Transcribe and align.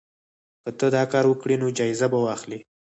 که 0.63 0.71
ته 0.79 0.87
دا 0.95 1.03
کار 1.11 1.25
وکړې 1.27 1.55
نو 1.61 1.67
جایزه 1.77 2.07
به 2.11 2.19
واخلې. 2.25 2.59